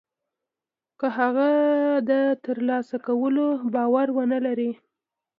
[0.99, 1.49] که هغه
[2.09, 2.11] د
[2.45, 4.71] تر لاسه کولو باور و نه لري.